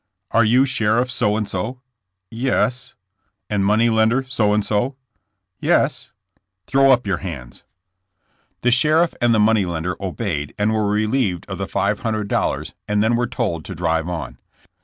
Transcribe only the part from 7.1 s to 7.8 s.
hands." OUTI^AWKD